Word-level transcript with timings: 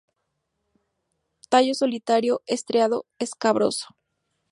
Tallo 1.51 1.75
solitario, 1.75 2.41
estriado, 2.47 3.05
escabroso. 3.19 3.95